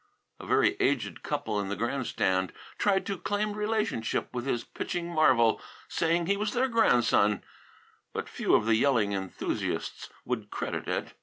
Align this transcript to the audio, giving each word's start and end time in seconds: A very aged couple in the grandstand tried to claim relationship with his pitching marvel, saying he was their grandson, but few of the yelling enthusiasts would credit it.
A 0.39 0.47
very 0.47 0.75
aged 0.79 1.21
couple 1.21 1.59
in 1.59 1.69
the 1.69 1.75
grandstand 1.75 2.53
tried 2.79 3.05
to 3.05 3.19
claim 3.19 3.53
relationship 3.53 4.33
with 4.33 4.47
his 4.47 4.63
pitching 4.63 5.07
marvel, 5.07 5.61
saying 5.87 6.25
he 6.25 6.37
was 6.37 6.53
their 6.53 6.67
grandson, 6.67 7.43
but 8.11 8.27
few 8.27 8.55
of 8.55 8.65
the 8.65 8.73
yelling 8.73 9.11
enthusiasts 9.13 10.09
would 10.25 10.49
credit 10.49 10.87
it. 10.87 11.13